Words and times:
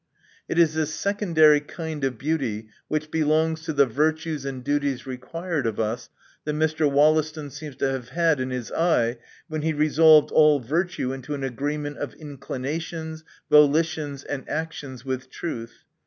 It 0.49 0.57
is 0.57 0.73
this 0.73 0.91
secondary 0.91 1.59
kind 1.59 2.03
of 2.03 2.17
beauty, 2.17 2.69
which 2.87 3.11
belongs 3.11 3.61
to 3.65 3.71
the 3.73 3.85
virtues 3.85 4.45
and 4.45 4.63
duties 4.63 5.05
required 5.05 5.67
of 5.67 5.79
us, 5.79 6.09
that 6.43 6.55
Mr. 6.55 6.89
Wollaston 6.89 7.51
seems 7.51 7.75
to 7.75 7.87
have 7.87 8.09
had 8.09 8.39
in 8.39 8.49
his 8.49 8.71
eye, 8.71 9.19
when 9.47 9.61
he 9.61 9.73
resolved 9.73 10.31
all 10.31 10.59
virtue 10.59 11.13
into 11.13 11.35
an 11.35 11.43
agreement 11.43 11.99
of 11.99 12.15
inclinations, 12.15 13.23
volitions 13.51 14.23
and 14.23 14.49
actions 14.49 15.05
with 15.05 15.29
truth. 15.29 15.83